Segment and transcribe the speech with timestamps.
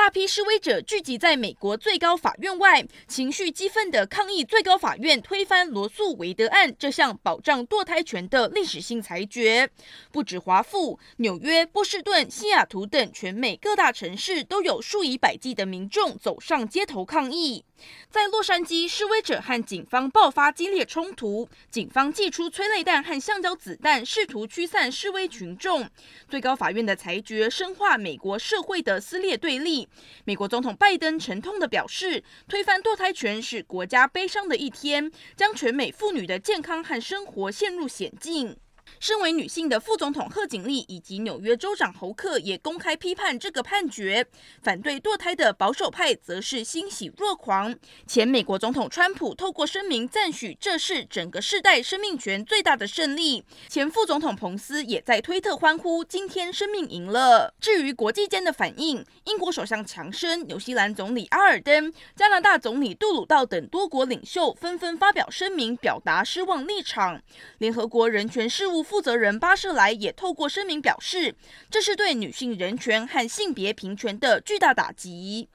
[0.00, 9.68] 大批示威者聚集在美国最高法院外，情绪激愤地抗议最高法院推翻罗诉韦德案这项保障堕胎权的历史性裁决。
[10.10, 17.66] 不止华府、纽约、波士顿、西雅图等全美各大城市都有数以百计的民众走上街头抗议。
[18.10, 25.88] 在洛杉矶，示威者和警方爆发激烈冲突，警方祭出催泪弹和橡胶子弹，试图驱散示威群众。
[26.28, 29.88] 最高法院的裁决深化美国社会的撕裂对立。
[30.24, 38.56] 美国总统拜登沉痛地表示，推翻堕胎权是国家悲伤的一天，将全美妇女的健康和生活陷入险境。
[38.98, 44.26] 身为女性的副总统贺锦丽以及纽约州长侯克也公开批判这个判决，
[44.62, 47.74] 反对堕胎的保守派则是欣喜若狂。
[48.06, 53.44] 前美国总统川普透过声明赞许这是整个世代生命权最大的胜利。
[53.68, 67.22] 前副总统彭斯也在推特欢呼：“今天生命赢了。”至于国际间的反应，英国首相强生、纽西兰总理阿尔登、加拿大总理杜鲁道等多国领袖纷纷发表声明，表达失望立场。
[67.58, 68.79] 联合国人权事务。
[68.82, 71.34] 负责人巴士莱也透过声明表示，
[71.70, 75.48] 这是对女性人权和性别平权的巨大打击。